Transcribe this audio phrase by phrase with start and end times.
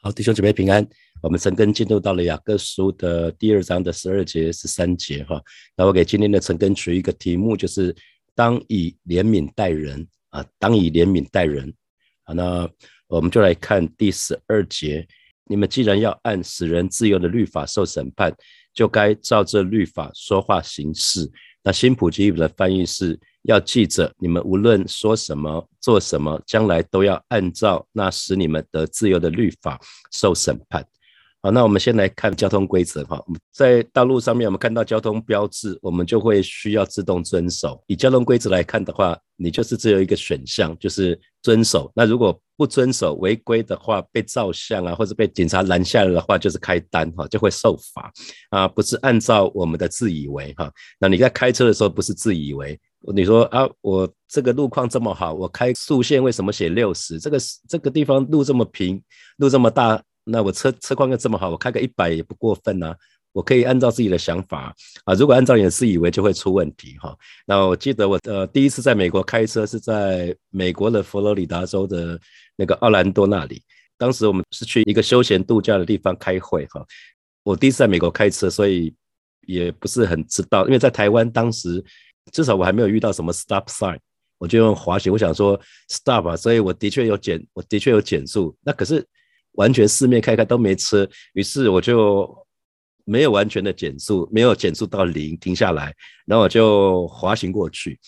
[0.00, 0.86] 好，弟兄姐妹平安。
[1.20, 5.42] 我们陈根进入到了雅各书的第二章的十二节、十三节哈。
[5.76, 7.92] 那我给今天的陈根取一个题目，就是
[8.32, 11.74] 当以怜悯待人啊，当以怜悯待人。
[12.22, 12.70] 好，那
[13.08, 15.04] 我们就来看第十二节。
[15.46, 18.32] 你们既然要按使人自由的律法受审判，
[18.72, 21.28] 就该照这律法说话行事。
[21.68, 23.20] 那新普吉的翻译是。
[23.42, 30.86] 要记着，你们无论说什么、做什么，将来都要按照那使你们得自由的律法受审判。
[31.40, 33.22] 好，那我们先来看交通规则哈。
[33.52, 37.80] 在道路上面，我们看到交通标志，我们就会需要自动遵守。
[37.86, 41.92] 以交通规则来看的话，你就是只有一个选项，就是遵守。
[41.94, 48.12] 那如果不遵守、违规的话，被照相啊，或者被警察拦下来的话，就是开单哈，就会受罚
[48.50, 48.66] 啊。
[48.66, 50.68] 不是按照我们的自以为哈。
[50.98, 52.76] 那你在开车的时候，不是自以为。
[53.14, 57.20] 你说啊，我这个路况这么好，我开速线为什么写六十？
[57.20, 59.00] 这个这个地方路这么平，
[59.36, 62.94] 路这么大，那我车车况又这么好，我开个一百也不过分呐。
[63.32, 67.16] 我可以按照自己的想法啊，如果按照你的自以为，就会出问题哈。
[67.46, 72.18] 那我记得我呃第一次在美国开车是在美国的佛罗里达州的
[72.56, 73.62] 那个奥兰多那里，
[73.96, 76.84] 当时我们是去一个休闲度假的地方开会哈。
[77.44, 78.94] 我第一次在美国开车，所以
[79.46, 81.84] 也不是很知道，因为在台湾当时。
[82.30, 83.98] 至少我还没有遇到什么 stop sign，
[84.36, 88.54] 我就用滑行，我想说 stop 啊，所以我的确有减，我的确有减速。
[88.60, 89.02] 那可是
[89.58, 92.28] 完全四面开开都没车，于是我就
[93.04, 95.94] 没有完全的减速，没有减速到零，停下来，
[96.26, 97.98] 然后我就滑行过去。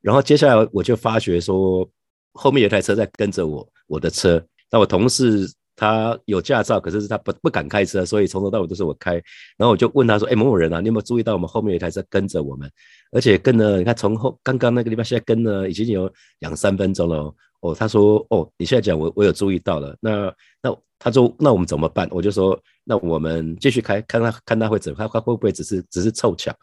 [0.00, 1.88] 然后接下来我就发觉说，
[2.32, 4.42] 后面有台车在跟着我，我的车。
[4.70, 5.52] 那我同事。
[5.76, 9.14] 他有驾照，可是他不不敢开车，所以从头到尾都是我开。
[9.56, 12.70] 然后我就问他说：“哎，某某人啊，你有没有注意到我们后面有一台车跟着我们？
[13.12, 19.96] 而且跟了，你看从后刚刚那个地方，现在跟了已经有两三分钟了。”哦，他说：“哦，你现在讲我我有注意到了。
[20.02, 20.30] 那
[20.62, 20.70] 那
[21.00, 22.06] 他说那我们怎么办？
[22.12, 26.54] 我就说那我们继续开，看他看他会怎，他他会不会只是只是凑巧？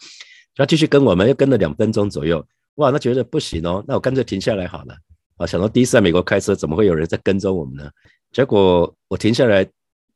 [0.56, 2.46] 他继续跟我们又跟了两分钟左右。
[2.76, 4.96] 哇，那觉得不行哦，那我干脆停下来好了。
[5.38, 7.90] 啊，想到第一次在美国开车，怎么会有人在跟踪我们呢？”
[8.32, 9.68] 结果我停下来，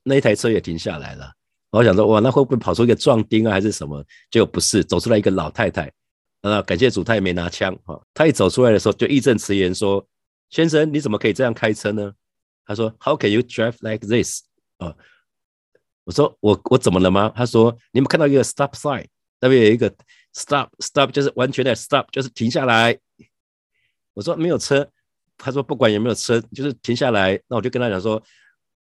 [0.04, 1.32] 那一台车也停下来了。
[1.72, 4.04] 我想说，哇，那会不会跑出一个壮丁啊，还是什么？
[4.30, 5.92] 结果不是，走出来一个老太太。
[6.42, 8.00] 啊，感谢主，她也没拿枪哈。
[8.14, 10.06] 她一走出来的时候，就义正辞严说
[10.52, 12.12] ：“先生，你怎么可以这样开车呢？”
[12.66, 14.42] 他说：“How can you drive like this？”
[14.78, 14.96] 啊，
[16.04, 19.08] 我说：“我我怎么了吗？”他说：“你们看到一个 stop sign，
[19.40, 19.94] 那边有一个
[20.34, 22.98] stop stop，就是完全的 stop，就是停下来。”
[24.14, 24.90] 我说：“没有车。”
[25.38, 28.22] 他说：“不管有没有车，就是停下来。”那我就跟他讲说：“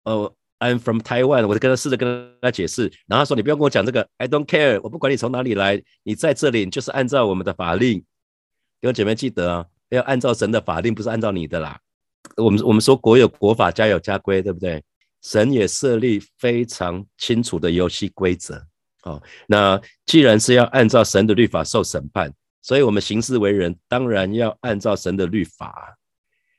[0.03, 2.83] 呃，I'm from Taiwan。”我就跟他试着跟他解释。
[3.07, 4.79] 然后他说：“你不要跟我讲这个，I don't care。
[4.81, 7.99] 我不管你从哪里来，你在这里你就是按照我们的法令。
[8.79, 11.79] 弟兄姐妹记得啊，要按照神的法令，不是按照你的啦。
[12.37, 14.83] 我们我们说国有国法，家有家规，对不对？
[15.21, 18.63] 神也设立非常清楚的游戏规则。
[19.03, 22.31] 哦，那既然是要按照神的律法受审判，
[22.61, 25.97] 所以我们行事为人当然要按照神的律法。”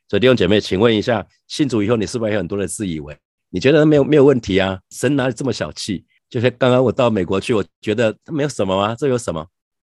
[0.09, 3.17] 所以弟兄姐妹，请问一下，信主以后，你是不是有很多的自以为？
[3.49, 4.79] 你觉得没有没有问题啊？
[4.91, 6.05] 神哪里这么小气？
[6.29, 9.45] 就是刚刚我到美国去，我觉得他没有什么啊，这有什么？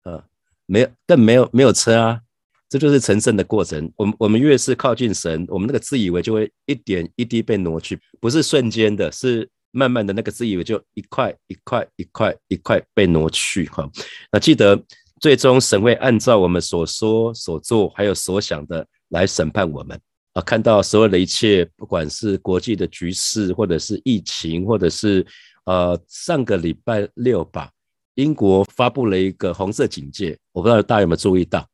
[0.04, 0.22] 呃，
[0.66, 2.20] 没有，更没有没有车啊，
[2.68, 3.90] 这就是成圣的过程。
[3.96, 13.66] 我们我们越是靠近神，我们那个自以为就会一点一滴被挪去，不是瞬间的，是慢慢的那个自以为就一块一块一块一块被挪去。
[13.66, 13.88] 哈，
[14.30, 14.80] 那记得
[15.20, 18.86] 最终神会按照我们所说所做还有所想的。
[19.10, 19.98] 来审判我们
[20.34, 20.42] 啊！
[20.42, 25.26] 看到所有的一切，不管是国际的局势，或者是疫情，或者是
[25.64, 27.70] 呃上个礼拜六吧，
[28.16, 31.66] 英国发布了一个红色警戒，我不知道大家有没有注意到，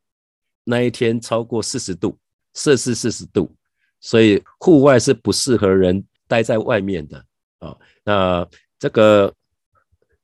[0.64, 2.18] 那一天超过四十度，
[2.54, 3.54] 摄氏四十度，
[4.00, 7.24] 所以户外是不适合人待在外面的
[7.58, 7.76] 啊。
[8.04, 8.48] 那
[8.78, 9.32] 这个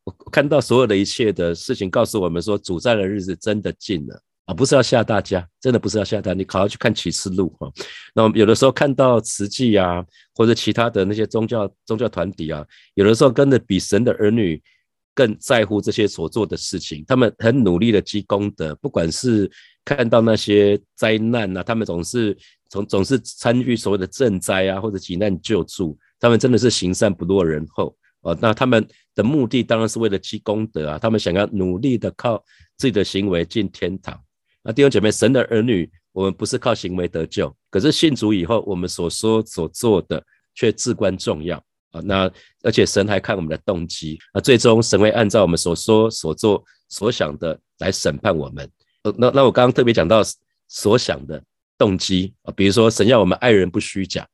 [0.04, 4.22] 我看到所有的一切的事情，告诉我们说，主在的日子真的近了。
[4.46, 6.34] 啊，不是要吓大家，真的不是要吓大家。
[6.34, 7.70] 你考要去看启示录哈，
[8.12, 14.60] 那我们有的时候看到慈济啊，或者其他的那些宗教宗教团体啊，有的时候跟着比神的儿女
[15.14, 17.04] 更在乎这些所做的事情。
[17.06, 19.48] 他们很努力的积功德，不管是
[19.84, 22.36] 看到那些灾难啊，他们总是
[22.68, 25.98] 总总是参与所谓的赈灾啊，或者急难救助。
[26.18, 28.36] 他们真的是行善不落人后啊。
[28.40, 32.36] 那他们的目的当然是为了积功德啊，他们想要努力的靠
[32.76, 34.18] 自己的行为进天堂。
[34.62, 40.22] 那弟兄姐妹，神的儿女，我们不是靠行为得救，可是信主以后，我们所说所做的
[40.54, 41.56] 却至关重要
[41.92, 42.00] 啊。
[42.04, 42.30] 那
[42.62, 48.70] 而且神还看我们的动机啊，最终神会按照我们所说所做所想的来审判我们。
[49.16, 50.22] 那那我刚刚特别讲到
[50.68, 51.42] 所想的
[51.78, 54.26] 动机啊，比如说神要我们爱人不虚假，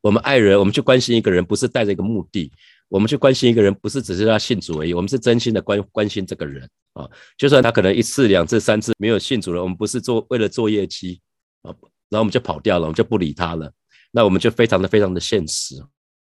[0.00, 2.52] 我们爱人，我们去关心一个人，不是带着一个目的。
[2.88, 7.08] 我们去关心一个人，不是只是他信主而已，我们是真心的关关心这个人啊。
[7.36, 11.20] 就算他可能一次、两次、三次没有信主了，我们不是做为了做业绩
[11.62, 11.74] 啊，
[12.10, 13.72] 然后我们就跑掉了，我们就不理他了。
[14.12, 15.76] 那我们就非常的非常的现实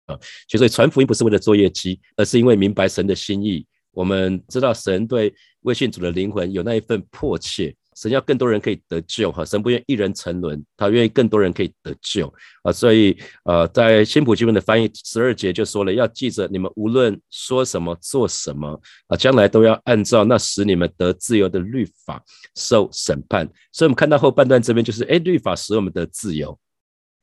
[0.06, 0.16] 啊。
[0.48, 3.66] 所以传福音不是为了做业绩，而是因为明白神的心意。
[3.90, 7.74] 我们知道神对未信主的灵魂有那一份迫切。
[7.94, 12.26] 神要更多人可以得救哈，神不愿一人沉沦，他愿意更多人可以得救
[12.62, 13.14] 啊，所以
[13.44, 22.24] 呃，在新普经文的翻译十二节就说了，要记着你们无论说什么做什么啊，将来都要按照那使你们得自由的律法
[22.56, 23.46] 受审判。
[23.72, 26.58] 所以我们看到后半段这边就是，哎，律法使我们得自由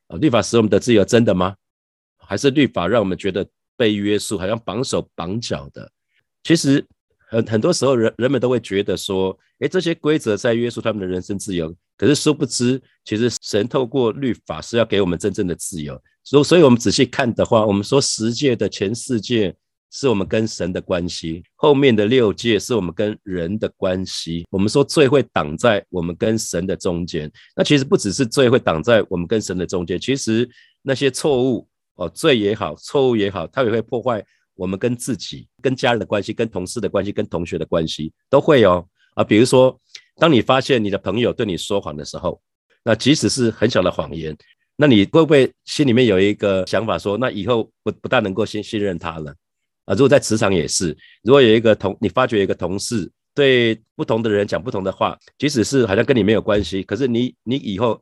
[0.06, 1.56] 啊，律法使我们得自由，真的吗？
[2.16, 3.44] 还是律法让我们觉得
[3.76, 5.90] 被约束，好像绑手绑脚的？
[6.44, 6.86] 其实。
[7.30, 11.72] 很很多时候，人人们都会觉得说，哎，这些规则在约束他们的人身自由。
[11.96, 16.00] 可是殊不知，其实神透过律法是要给我们真正的自由。
[16.24, 19.54] 所所以，我们仔细看的话，我们说十诫的前四诫
[19.92, 24.44] 是我们跟神的关系，后面的六诫是我们跟人的关系。
[24.50, 30.48] 我们说罪会挡在我们跟神的中间，那其实不只是罪会挡在我们跟神的中间，其实
[30.82, 34.24] 那些错误哦，罪也好，错误也好，它也会破坏。
[34.60, 39.74] 我们跟自己、跟家人的关系、跟同事的关系、跟同学的关系都会哦啊，比如说，
[40.16, 42.38] 当你发现你的朋友对你说谎的时候，
[42.84, 44.36] 那即使是很小的谎言，
[44.76, 49.34] 那你会不会心里面有一个想法说，那以后不不大能够信信任他了
[49.86, 49.94] 啊？
[49.94, 57.98] 如果在职场也是，如果有一个同你发觉一个同事对不同的人讲不同的话，即使是好像跟你没有关系，可是你你以后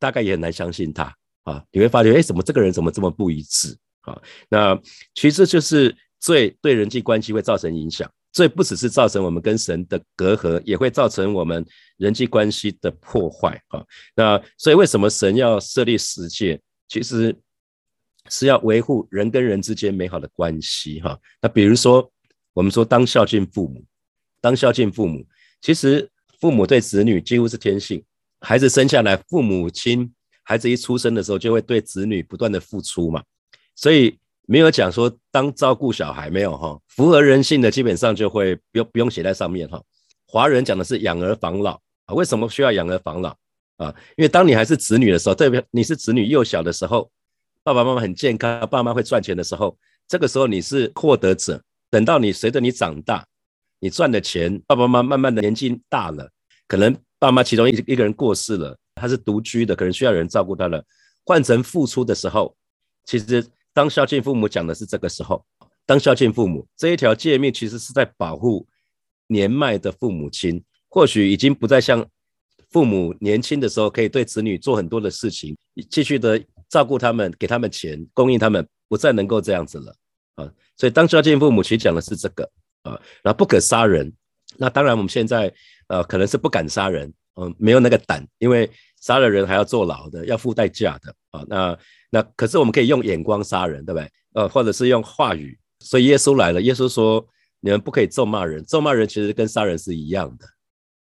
[0.00, 1.14] 大概也很难相信他
[1.44, 3.78] 啊，你会发觉，哎，怎么这个人怎么这么不一致？
[4.00, 4.80] 好，那
[5.14, 8.10] 其实就是罪对人际关系会造成影响。
[8.32, 11.66] 罪不只是造成我们跟神的隔阂，也会造成我们
[11.96, 13.60] 人际关系的破坏。
[13.68, 16.60] 哈，那所以为什么神要设立十诫？
[16.86, 17.36] 其实
[18.28, 21.00] 是要维护人跟人之间美好的关系。
[21.00, 22.08] 哈，那比如说
[22.52, 23.84] 我们说当孝敬父母，
[24.40, 25.26] 当孝敬父母，
[25.60, 26.08] 其实
[26.38, 28.00] 父母对子女几乎是天性。
[28.38, 30.08] 孩子生下来，父母亲
[30.44, 33.24] 孩子一出生的时候，就会对子女不断的付出嘛。
[33.80, 39.82] 所以没有讲说当照顾小孩没有哈，符合人性的基本上就会不用不用写在上面哈。
[40.26, 43.34] 华人讲的是养儿防老啊，为什么需要养儿防老
[43.78, 43.88] 啊？
[44.18, 47.10] 因为当你还是子女的时候，特别你是子女幼小的时候，
[47.64, 49.74] 爸爸妈妈很健康，爸妈会赚钱的时候，
[50.06, 51.58] 这个时候你是获得者。
[51.88, 53.26] 等到你随着你长大，
[53.78, 56.30] 你赚的钱，爸爸妈妈慢慢的年纪大了，
[56.68, 60.84] 可能爸妈其中一一个人过世了，他是独居的，可能需要有人照顾他了，
[61.24, 62.54] 换成付出的时候，
[63.06, 63.42] 其实。
[63.72, 65.44] 当孝敬父母讲的是这个时候，
[65.86, 68.66] 当孝敬父母这一条诫命，其实是在保护
[69.26, 72.04] 年迈的父母亲，或许已经不再像
[72.70, 75.56] 父母年轻的时候可以对子女做很多的事情，
[75.88, 79.94] 继续的照顾他们，给他们钱，供应他们，不再能够这样子了
[80.36, 80.52] 啊。
[80.76, 82.48] 所以当孝敬父母其实讲的是这个
[82.82, 84.12] 啊，然后不可杀人。
[84.56, 85.52] 那当然我们现在
[85.88, 88.70] 呃可能是不敢杀人，嗯，没有那个胆，因为
[89.00, 91.44] 杀了人还要坐牢的，要付代价的啊。
[91.48, 91.78] 那
[92.10, 94.10] 那可是我们可以用眼光杀人，对不对？
[94.34, 95.58] 呃，或者是用话语。
[95.80, 97.26] 所以耶稣来了，耶稣说
[97.60, 100.46] ：“你们不可以咒骂人，咒骂人其实跟杀人是一样的。”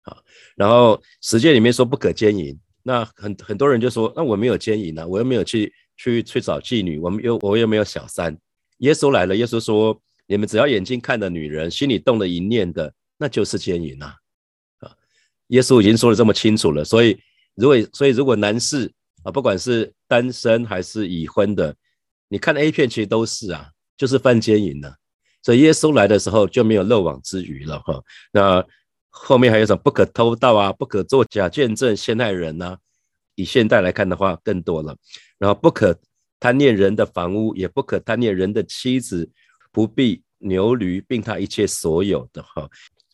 [0.04, 0.18] 啊，
[0.56, 8.38] 然后十诫里面说不可奸淫，那很很多人就说：“那我没有奸淫呢，我又没有去去去找妓女，我们又我又没有小三。”
[8.80, 9.98] 耶稣来了，耶稣说
[10.28, 14.14] ：“你们只要眼睛看的女人，心里动了一念的，那就是奸淫呐。”
[14.80, 14.92] 啊，
[15.48, 17.18] 耶稣已经说的这么清楚了，所以
[17.56, 18.92] 如果所以如果男士。
[19.24, 21.76] 啊，不管是单身还是已婚的，
[22.28, 24.98] 你看 A 片其实都是啊，就是犯奸淫的。
[25.42, 28.02] 所以耶稣来的时候就没有漏网之鱼了哈。
[28.32, 28.66] 那
[29.10, 32.78] 后面还有什么不可偷盗啊，不可作假见证陷害人呐？
[33.36, 34.96] 以现代来看的话，更多了。
[35.38, 35.98] 然后不可
[36.40, 39.30] 贪恋人的房屋，也不可贪恋人的妻子、
[39.72, 42.70] 不必牛驴，并他一切所有的哈。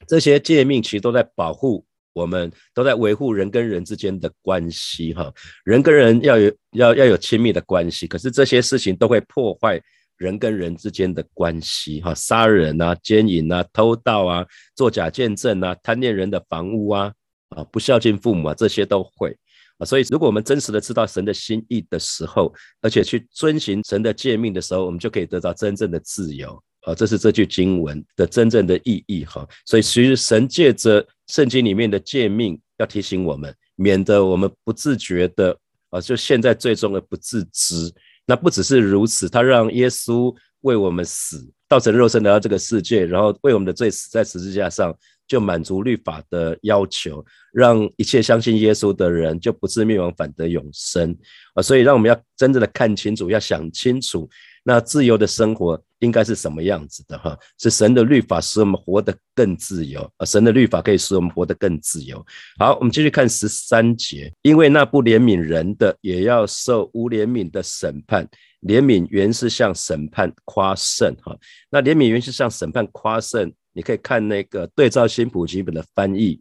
[0.08, 1.86] 这些诫命其实都在保护。
[2.14, 9.82] 我们都在维护人跟人之间的关系，哈，人跟人要有要要有亲密的关系，可是这些事情都会破坏
[10.18, 17.12] 人跟人之间的关系，哈，杀人啊、奸淫啊、偷盗啊、作假见证啊、贪恋人的房屋啊、
[17.50, 19.36] 啊不孝敬父母啊，这些都会
[19.78, 19.86] 啊。
[19.86, 26.62] 所以，如果我们真实的知道神的心意的时候，而且去遵循神的诫命的时候，我们就可以得到真正的自由。
[26.82, 29.48] 啊，这是这句经文的真正的意义哈。
[29.66, 35.58] 所以其实神借着圣经里面的诫命，要提醒我们，免得我们不自觉的
[35.90, 37.94] 啊，就现在最终的不自知。
[38.26, 44.96] 那不只是如此，他让耶稣为我们死，道成肉身来到这个世界，然后为我们的罪死在十字架上，
[45.28, 51.18] 就满足律法的要求，让一切相信耶稣的人就不至灭亡，反得永生
[51.56, 51.64] 啊！
[51.64, 54.30] 所以，让我们要真正的看清楚，要想清楚，
[54.64, 57.36] 那自由的生活应该是什么样子的哈？
[57.58, 60.26] 是神的律法使我们活得更自由啊！
[60.26, 62.24] 神的律法可以使我们活得更自由。
[62.60, 68.28] 好，我们继续看十三节，因为那不怜悯人的，也要受无怜悯的审判。
[68.62, 71.36] 怜悯原是向审判夸胜哈，
[71.72, 76.40] 那怜悯原是向审判夸胜，你可以看那个对照新普基本的翻译，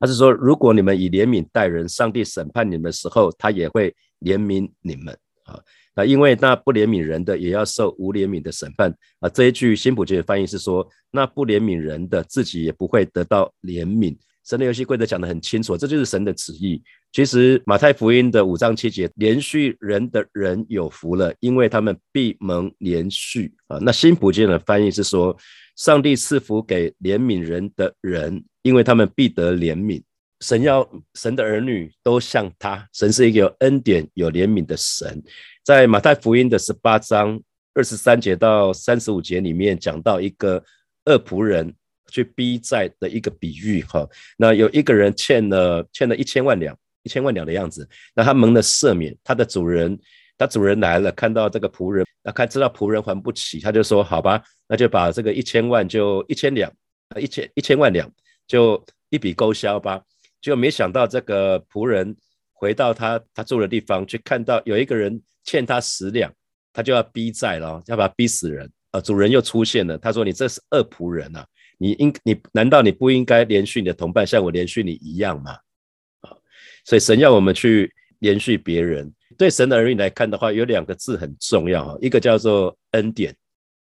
[0.00, 5.58] 他是说，如果你们以怜悯待人，上帝审判你们的时候，他也会怜悯你们啊。
[5.94, 9.28] 那因为那不怜悯人的，也要受无怜悯的审判啊。
[9.30, 14.14] 这一句新普基的翻译是说，那不怜悯人的，自己也不会得到怜悯。
[14.44, 16.80] 神的游戏规则讲得很清楚，这就是神的旨意。
[17.10, 23.78] 其实马太福音的五章七节，连续人的人有福了，因为他们必蒙连续啊。
[23.80, 25.36] 那新普京的翻译是说，
[25.76, 30.00] 上帝赐福给怜悯人的人，因为他们必得怜悯。
[30.46, 35.20] 神要神的儿女都像他，神是一个有恩典、有怜悯的神。
[35.64, 37.40] 在马太福音的十八章
[37.74, 40.62] 二十三节到三十五节里面，讲到一个
[41.06, 41.74] 恶仆人。
[42.08, 49.98] 去逼债的一个比喻哈，那有一个人欠了欠了一千万两，一千万两的样子，那他蒙了赦免，他的主人，
[50.38, 56.72] 他主人来了，看到这个仆人，那看知道仆人还不起，他就说好吧，那就把这个一千万就一千两，
[57.18, 58.08] 一千一千万两
[58.46, 60.00] 就一笔勾销吧，
[60.40, 62.16] 就没想到这个仆人
[62.52, 66.32] 回到他他住的地方，去看到有一个人欠他十两，
[66.72, 71.46] 他就要逼债了，要把他逼死人，啊，主人又出现了，他说你这是恶仆人啊。
[71.78, 75.52] 你应你难道你不应该连续你的同伴，像我连续你一样吗？
[76.22, 76.32] 啊，
[76.86, 79.12] 所以神要我们去连续别人。
[79.36, 83.36] 对神的儿女来看的话，有两个字很重要哈，一个叫做恩典，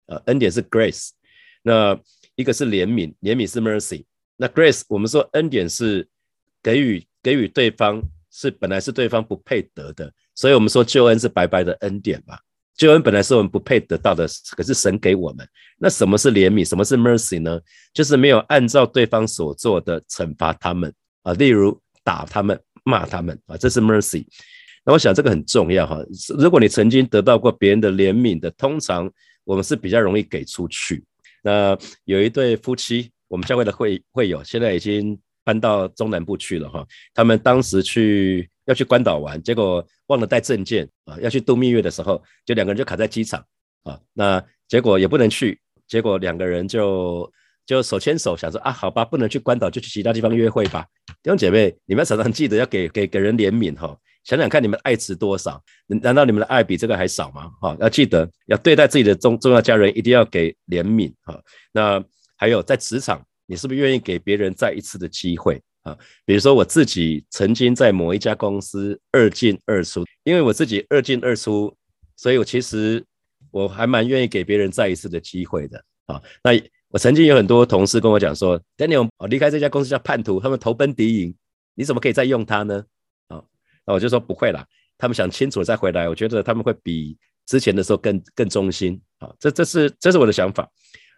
[0.06, 1.08] 呃，恩典是 grace，
[1.64, 1.98] 那
[2.36, 4.04] 一个是怜悯，怜悯是 mercy。
[4.36, 6.08] 那 grace 我们说恩典是
[6.62, 12.38] 给予给予对方是本来是对方不配得的，所以我们说救恩是白白的恩典嘛。
[12.76, 14.26] 救恩本来是我们不配得到的，
[14.56, 15.46] 可是神给我们。
[15.78, 16.66] 那什么是怜悯？
[16.66, 17.60] 什么是 mercy 呢？
[17.92, 20.90] 就是没有按照对方所做的惩罚他们
[21.22, 24.24] 啊，例如打他们、骂他们啊，这是 mercy。
[24.82, 25.98] 那我想这个很重要哈。
[26.38, 29.10] 如果你曾经得到过别人的怜悯的，通常
[29.44, 31.04] 我们是比较容易给出去。
[31.42, 36.86] 那有一对夫妻，我们教会的会会友，现在已经搬到中南部去了哈。
[37.14, 38.48] 他们当时去。
[38.66, 41.18] 要去关岛玩，结果忘了带证件啊！
[41.20, 43.44] 要去度蜜月的时候，就两个人就卡在机场
[43.82, 43.98] 啊。
[44.12, 47.28] 那结果也不能去，结果两个人就
[47.66, 50.86] 就手牵手，想说啊，好吧，不能去关岛，就去其他地方约会吧。
[51.20, 55.60] 弟兄姐妹，你们常常记得要给给给人怜悯哈，想想看你们爱值多少？
[55.88, 57.50] 难道你们的爱比这个还少吗？
[57.60, 61.42] 哈，要记得要对待自己的重重要家人，一定要给怜悯哈。
[61.72, 62.00] 那
[62.36, 63.20] 还有在职场，
[63.50, 65.60] 你是不是愿意给别人再一次的机会？
[65.82, 71.74] 啊，比如说我自己曾经在某一家公司二进二出，因为我自己二进二出，
[72.14, 73.04] 所以我其实
[73.50, 75.84] 我还蛮愿意给别人再一次的机会的。
[76.06, 76.52] 啊，那
[76.90, 81.34] 我曾经有很多同事跟我讲说，Daniel，我离开这家公司叫叛徒，他们投奔敌营，
[81.74, 82.84] 你怎么可以再用他呢？
[83.26, 83.42] 啊，
[83.84, 84.64] 那我就说不会啦，
[84.96, 89.00] 他们想清楚再回来，我觉得他们会比之前的时候更更忠心。
[89.18, 90.70] 啊，这这是这是我的想法。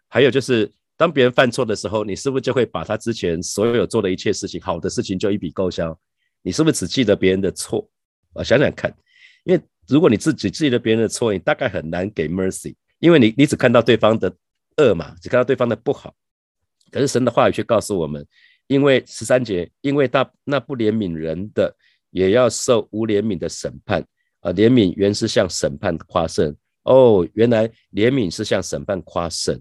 [0.09, 0.73] 还有就是。
[1.03, 5.99] 当别人犯错的时候，你是不是就会把他之前所有做的一切事情、好的事情就一笔勾销？
[6.43, 7.85] 你是不是只记得别人的错？
[8.35, 8.97] 啊，想想看，
[9.43, 14.33] 因为如果你自己记得别人的错，你大概很难给 mercy，因为你你只看到对方的
[14.77, 16.15] 恶嘛，只看到对方的不好。
[16.93, 18.25] 可是神的话语却告诉我们，
[18.69, 21.75] 因为十三节，因为他那不怜悯人的，
[22.11, 24.01] 也要受无怜悯的审判
[24.39, 24.53] 啊。
[24.53, 26.55] 怜悯原是向审判夸胜
[26.85, 29.61] 哦，原来怜悯是向审判夸胜。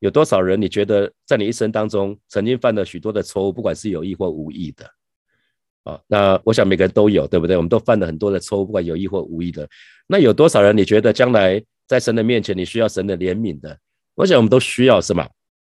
[0.00, 0.60] 有多少人？
[0.60, 4.88] 你觉得在你一生当中曾经犯了许多的错误，不管是有意或无意的，
[5.84, 6.00] 啊？
[6.06, 7.56] 那我想每个人都有，对不对？
[7.56, 9.68] 我们都犯了很多的错误，不管有意或无意的。
[10.06, 10.76] 那有多少人？
[10.76, 13.76] 你觉得将来在神的面前，你需要神的怜悯的？
[14.14, 15.28] 我想我们都需要，是吗？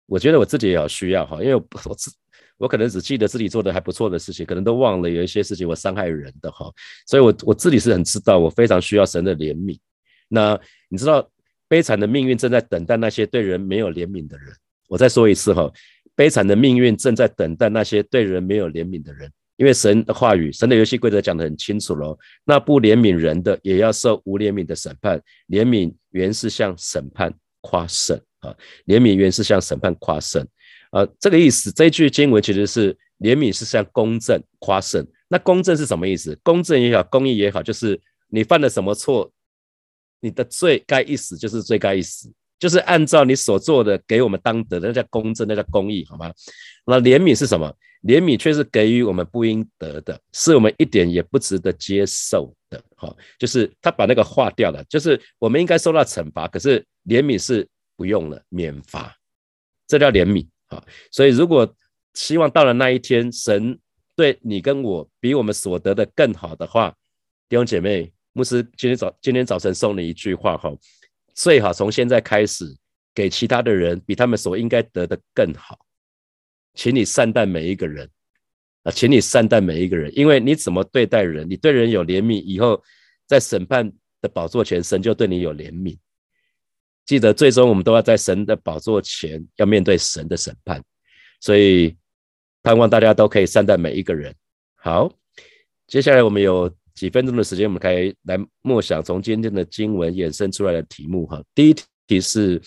[0.05, 2.11] 我觉得我自己也要需要哈，因为我我自
[2.57, 6.71] 我可能只记得自己做的还不错的事情，可能都忘了有一些事情我伤害人的哈。
[7.07, 9.79] 所以，我我自己是很知道，我非常需要神的怜悯。
[10.27, 10.59] 那
[10.89, 11.27] 你知道？
[11.71, 14.47] 悲惨的命运正在等待那些对人没有怜悯的人。
[14.89, 15.71] 我再说一次哈，
[16.15, 19.31] 悲惨的命运正在等待那些对人没有怜悯的人。
[19.55, 25.17] 因为神的话语、神的游戏规则讲得很清楚喽，那不怜悯人的也要受无怜悯的审判。
[25.47, 28.53] 怜悯原是向审判夸胜啊，
[28.87, 30.45] 怜悯原是向审判夸胜
[30.89, 31.07] 啊。
[31.21, 35.07] 这个意思，这一句经文其实是怜悯是向公正夸胜。
[35.29, 36.37] 那公正是什么意思？
[36.43, 37.97] 公正也好，公义也好，就是
[38.27, 39.31] 你犯了什么错。
[40.21, 46.31] 你的罪该一死就是罪该一死，就是按照你所做的给我们当得的，那叫公正，那叫公义，好吗？
[46.85, 47.75] 那怜悯是什么？
[48.03, 52.83] 怜悯却是给予我们不应得的，是我们一点也不值得接受的。
[52.95, 59.15] 好，就是他把那个化掉了，就是我们应该受到惩罚，可是怜悯是不用了，免罚，
[59.87, 60.47] 这叫怜悯。
[60.67, 61.75] 好，所以如果
[62.15, 63.77] 希望到了那一天，神
[64.15, 66.95] 对你跟我比我们所得的更好的话，
[67.47, 70.71] 弟兄姐妹，牧师今天早今天早晨送你一句话哈，
[71.33, 72.65] 最好从现在开始
[73.13, 75.77] 给其他的人比他们所应该得的更好。
[76.73, 78.09] 请你善待每一个人
[78.83, 82.81] 啊，请你善待每一个人，因为你怎么对待人，你对人有怜悯，以后
[83.27, 85.97] 在审判的宝座前，神就对你有怜悯。
[87.05, 90.81] 记得，最终我们都要在神的宝座前要面对神的审判，
[91.41, 91.97] 所以
[92.63, 94.33] 盼望大家都可以善待每一个人。
[94.75, 95.11] 好，
[95.87, 101.25] 接下来我们有几分钟的时间，我们可以来默想从今天的经文衍生出来的题目。
[101.27, 101.75] 哈，第一
[102.07, 102.61] 题是。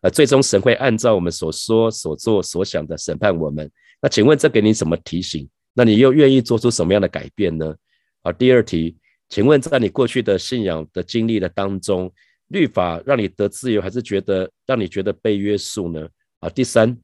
[0.00, 3.68] 呃，最终神会按照我们所说、所做、所想的审判我们。
[4.00, 5.48] 那请问这给你什么提醒？
[5.74, 7.74] 那你又愿意做出什么样的改变呢？
[8.22, 8.96] 啊，第二题，
[9.28, 12.08] 请问在你过去的信仰的经历的当中，
[12.46, 16.08] 律法让你得自由，还是觉得让你觉得被约束呢？
[16.38, 16.96] 啊，第三，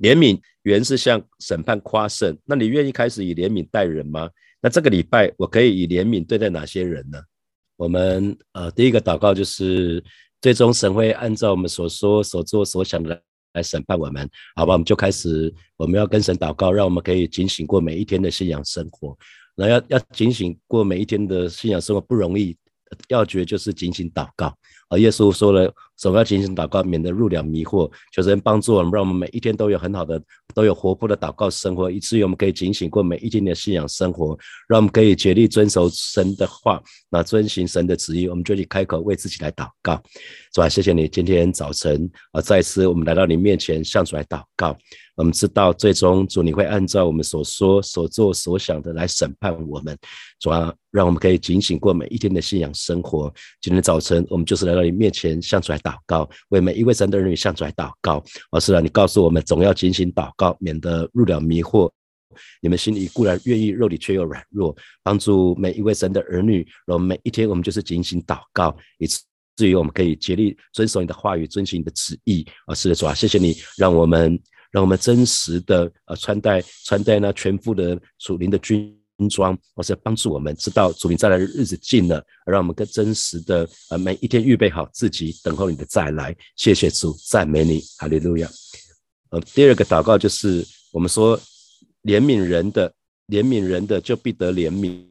[0.00, 4.30] 怜悯原是向审判夸胜，那你愿意开始以怜悯待人吗？
[4.62, 7.20] 那这个礼拜我可以以怜悯对待哪些人呢？
[7.76, 10.02] 我们呃，第一个祷告就是。
[10.42, 14.72] 最终神会按照我们所说、所做、所想的来审判我们，好吧？
[14.72, 19.16] 我们就开始，我们要跟神祷告，让我们可以警醒过每一天的信仰生活。
[19.54, 22.56] 那要要警醒过每一天的信仰生活不容易，
[23.06, 24.52] 要诀就是警醒祷告。
[24.88, 30.20] 而耶稣说了，总要警醒祷告，免得入了迷惑，求神帮助我们，让我们每一天都有很好的、
[30.52, 40.02] 都有活泼的祷告生活，以至于我们可以警醒过每一天的信仰生活，让我们可以竭力遵守神的话，那遵行神的旨意，我们就去开口为自己来祷告。
[40.52, 44.76] 主啊，谢谢你今天早晨啊，再次我们来到你面前向主来祷告。
[45.14, 49.96] 我们知道，最终主你会按照我们所说、所做、所想的来审判我们。
[50.40, 53.32] 主啊，让我们可以警醒过每一天的信仰生活。
[53.60, 58.22] 今天早晨，我们就是来到你面前向主来祷祷告，为每一位神的儿女向主来祷告。
[58.50, 61.90] 而是啊，你告诉我们，总要警醒祷告，免得入了迷惑。
[62.60, 64.74] 你们心里固然愿意，肉体却又软弱。
[65.02, 69.06] 帮助每一位神的儿女，然后每一天我们就是警醒祷告，以
[69.56, 72.46] 至于我们可以竭力遵守你的话语，遵循你的旨意。
[72.66, 74.40] 啊，是的，主啊，谢谢你，让我们。
[74.72, 78.98] 让我们真实的呃穿戴穿戴那全副的属灵的军
[79.28, 86.34] 装，或是帮助我们知道主你再来的日子近了，让我们更真实的呃每一天预备好自己，等候你的再来。
[86.56, 88.48] 谢谢主，赞美你，哈利路亚。
[89.30, 91.38] 呃，第二个祷告就是我们说
[92.04, 92.92] 怜悯人的，
[93.28, 95.04] 怜悯人的就必得怜悯。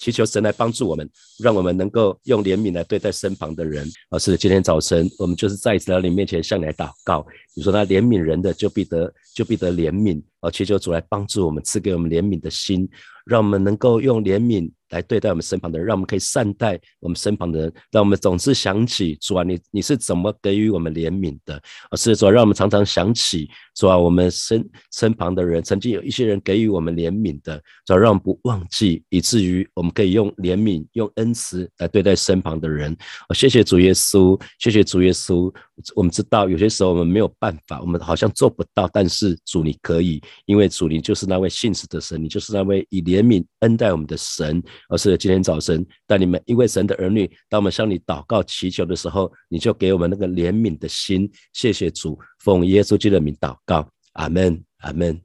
[0.00, 1.08] 祈求神来帮助我们，
[1.38, 3.90] 让我们能够用怜悯来对待身旁的人。
[4.10, 7.26] 而是今天早晨，我们就是再一次来到你面前向你来祷告。
[7.54, 10.22] 你说那怜悯人的，就必得就必得怜悯。
[10.44, 12.88] 而祈求主来帮助我们，赐给我们怜悯的心，
[13.24, 14.70] 让我们能够用怜悯。
[14.90, 21.60] 来对待我们身旁的人，让我们可以善待我们身旁的人，让我们总是想起主啊，你你是怎么给予我们怜悯的？
[21.90, 32.96] 而是主，让我们常常想起主啊，我们身身旁的人，曾经有一些人给予我们怜悯的，主让我们不忘记，以至于我们可以用怜悯、用恩慈来对待身旁的人。
[33.34, 35.52] 谢谢主耶稣，谢谢主耶稣。
[35.94, 44.62] 我们知道有些时候我们没有办法，我们好像做不到，但是主你可以，因为主你就是那位信实的神，你就是那位以怜悯恩待我们的神。
[44.88, 51.30] 而是今天早晨带你们一位神的儿女，当我们向你祷告祈求的时候，你就给我们那个怜悯的心。
[51.52, 55.20] 谢谢主，奉耶稣基督的名祷告，阿门，阿门。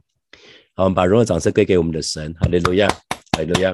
[0.74, 3.74] 好，我们把荣耀掌声归给我们的神，哈利路亚，哈利路亚。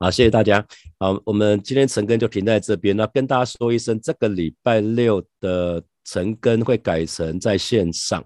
[0.00, 0.64] 好，谢谢大家。
[1.00, 2.96] 好，我们今天晨更就停在这边。
[2.96, 8.24] 那跟大家说一声，这个礼拜六的晨更会改成在线上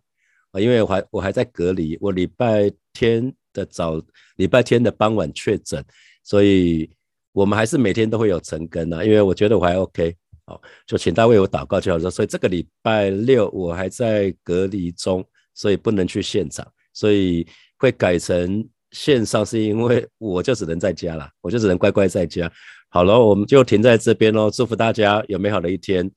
[0.51, 3.99] 啊，因为我还我还在隔离，我礼拜天的早，
[4.37, 5.83] 礼拜天的傍晚确诊。
[6.23, 6.91] 所以，
[7.33, 12.11] 我们还是每天都会有陈根啊，因为我觉得我还 OK，好，就请大家为我祷告就好了。
[12.11, 17.47] 所以这个礼拜六我还在隔离中，所以不能去现场，所以
[17.79, 22.51] 会改成线上，是因为我就只能在家了，我就只能乖乖在家。
[22.89, 26.11] 好了，我们就停在这边喽，祝福大家有美好的一天。